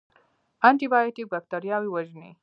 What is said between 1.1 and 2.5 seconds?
بکتریاوې وژني